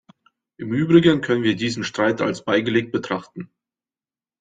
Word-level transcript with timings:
Im 0.57 0.73
Übrigen 0.73 1.21
können 1.21 1.43
wir 1.43 1.55
diesen 1.55 1.83
Streit 1.83 2.21
als 2.21 2.43
beigelegt 2.43 2.91
betrachten. 2.91 3.51